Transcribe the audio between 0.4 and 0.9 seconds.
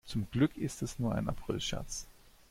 ist